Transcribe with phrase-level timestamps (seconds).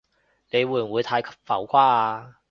[0.49, 1.31] 你會唔會太浮
[1.67, 2.37] 誇啊？